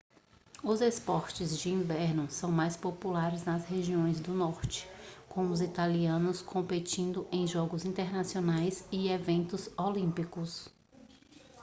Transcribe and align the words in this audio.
os 0.63 0.81
esportes 0.81 1.59
de 1.59 1.69
inverno 1.69 2.27
são 2.27 2.51
mais 2.51 2.75
populares 2.75 3.45
nas 3.45 3.65
regiões 3.65 4.19
do 4.19 4.33
norte 4.33 4.89
com 5.29 5.51
os 5.51 5.61
italianos 5.61 6.41
competindo 6.41 7.27
em 7.31 7.45
jogos 7.45 7.85
internacionais 7.85 8.83
e 8.91 9.09
eventos 9.09 9.69
olímpicos 9.77 10.69